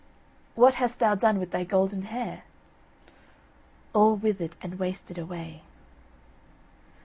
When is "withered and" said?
4.15-4.79